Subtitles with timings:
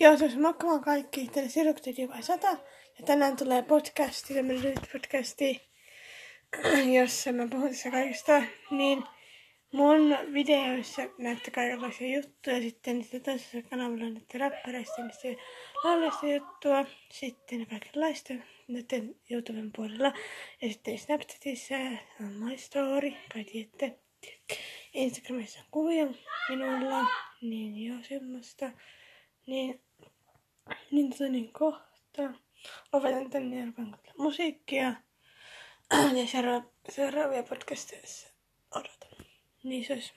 [0.00, 1.28] Joo, tuossa mokkaamaan kaikki.
[1.28, 2.46] Tänne Sirukti vai 100.
[2.48, 5.62] Ja tänään tulee podcasti, tämmönen lyhyt podcasti,
[7.00, 8.42] jossa mä puhun tässä kaikista.
[8.70, 9.04] Niin
[9.72, 12.60] mun videoissa näette kaikenlaisia juttuja.
[12.60, 15.28] Sitten niitä toisessa kanavalla näette räppäreistä, niistä
[15.84, 16.84] laulista juttua.
[17.12, 18.34] Sitten kaikenlaista
[18.68, 20.12] näiden YouTuben puolella.
[20.62, 21.74] Ja sitten Snapchatissa
[22.20, 23.98] on My Story, kai tiedätte.
[24.94, 26.06] Instagramissa on kuvia
[26.48, 27.06] minulla,
[27.42, 28.70] niin joo semmoista.
[29.46, 29.85] Niin,
[30.96, 32.22] Linsonin kohta.
[32.92, 34.94] Opetan tänne Järven musiikkia
[36.20, 38.28] ja seuraavia, seuraavia podcasteissa
[38.74, 39.26] odotan.
[39.64, 40.14] Niin se olisi